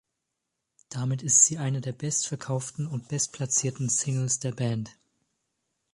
[0.89, 4.97] Damit ist sie eine der bestverkauften und bestplatzierten Singles der Band.